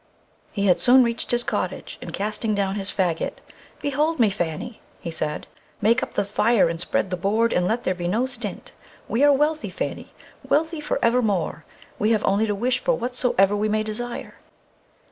He 0.51 0.65
had 0.65 0.79
soon 0.79 1.03
reached 1.03 1.29
his 1.29 1.43
cottage, 1.43 1.99
and 2.01 2.11
casting 2.11 2.55
down 2.55 2.73
his 2.73 2.89
faggot: 2.89 3.33
"Behold 3.83 4.17
me, 4.19 4.31
Fanny," 4.31 4.81
he 4.99 5.11
said. 5.11 5.45
"Make 5.79 6.01
up 6.01 6.15
the 6.15 6.25
fire 6.25 6.67
and 6.69 6.81
spread 6.81 7.11
the 7.11 7.15
board, 7.15 7.53
and 7.53 7.67
let 7.67 7.83
there 7.83 7.93
be 7.93 8.07
no 8.07 8.25
stint. 8.25 8.71
We 9.07 9.23
are 9.23 9.31
wealthy, 9.31 9.69
Fanny, 9.69 10.11
wealthy 10.41 10.81
for 10.81 10.97
evermore; 11.05 11.65
we 11.99 12.09
have 12.13 12.25
only 12.25 12.47
to 12.47 12.55
wish 12.55 12.79
for 12.79 12.95
whatsoever 12.95 13.55
we 13.55 13.69
may 13.69 13.83
desire." 13.83 14.37